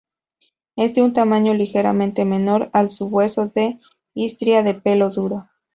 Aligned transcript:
Es 0.77 0.95
de 0.95 1.03
un 1.03 1.13
tamaño 1.13 1.53
ligeramente 1.53 2.25
menor 2.25 2.71
al 2.73 2.89
Sabueso 2.89 3.49
de 3.53 3.77
Istria 4.15 4.63
de 4.63 4.73
pelo 4.73 5.11
duro. 5.11 5.47